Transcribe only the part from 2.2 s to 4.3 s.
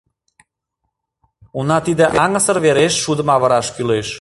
аҥысыр вереш шудым авыраш кӱлеш!